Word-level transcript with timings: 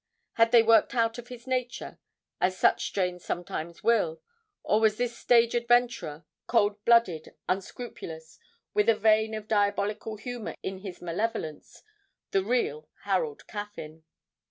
Had 0.33 0.51
they 0.51 0.63
worked 0.63 0.95
out 0.95 1.19
of 1.19 1.27
his 1.27 1.45
nature, 1.45 1.99
as 2.39 2.57
such 2.57 2.87
strains 2.87 3.23
sometimes 3.23 3.83
will, 3.83 4.19
or 4.63 4.79
was 4.79 4.97
this 4.97 5.15
stage 5.15 5.53
adventurer, 5.53 6.25
cold 6.47 6.83
blooded, 6.85 7.35
unscrupulous, 7.47 8.39
with 8.73 8.89
a 8.89 8.95
vein 8.95 9.35
of 9.35 9.47
diabolical 9.47 10.15
humour 10.17 10.55
in 10.63 10.79
his 10.79 11.03
malevolence, 11.03 11.83
the 12.31 12.43
real 12.43 12.89
Harold 13.03 13.45
Caffyn? 13.45 14.03